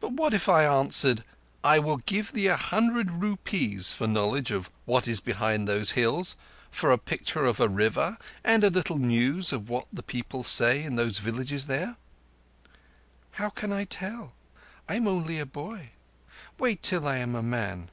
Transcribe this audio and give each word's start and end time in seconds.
"But 0.00 0.32
if 0.32 0.48
I 0.48 0.64
answered: 0.64 1.24
'I 1.62 1.80
will 1.80 1.96
give 1.98 2.32
thee 2.32 2.46
a 2.46 2.56
hundred 2.56 3.10
rupees 3.10 3.92
for 3.92 4.06
knowledge 4.06 4.50
of 4.50 4.70
what 4.86 5.06
is 5.06 5.20
behind 5.20 5.68
those 5.68 5.90
hills—for 5.90 6.90
a 6.90 6.96
picture 6.96 7.44
of 7.44 7.60
a 7.60 7.68
river 7.68 8.16
and 8.42 8.64
a 8.64 8.70
little 8.70 8.96
news 8.96 9.52
of 9.52 9.68
what 9.68 9.88
the 9.92 10.02
people 10.02 10.42
say 10.42 10.82
in 10.82 10.96
the 10.96 11.04
villages 11.04 11.66
there'?" 11.66 11.98
"How 13.32 13.50
can 13.50 13.72
I 13.72 13.84
tell? 13.84 14.32
I 14.88 14.94
am 14.94 15.06
only 15.06 15.38
a 15.38 15.44
boy. 15.44 15.90
Wait 16.58 16.82
till 16.82 17.06
I 17.06 17.18
am 17.18 17.34
a 17.34 17.42
man." 17.42 17.90